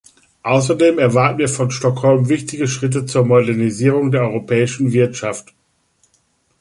Außerdem 0.41 0.97
erwarten 0.97 1.37
wir 1.37 1.47
von 1.47 1.69
Stockholm 1.69 2.27
wichtige 2.27 2.67
Schritte 2.67 3.05
zur 3.05 3.23
Modernisierung 3.23 4.09
der 4.11 4.23
europäischen 4.23 4.91
Wirtschaft. 4.93 5.53